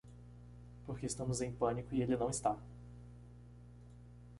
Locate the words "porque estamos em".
0.87-1.51